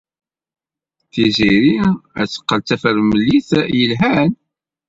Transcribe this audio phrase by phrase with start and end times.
[1.11, 1.75] Tiziri
[2.21, 4.31] ad teqqel d tafremlit yelhan.